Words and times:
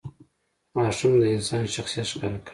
•غاښونه 0.77 1.17
د 1.21 1.23
انسان 1.35 1.63
شخصیت 1.75 2.07
ښکاره 2.11 2.39
کوي. 2.45 2.49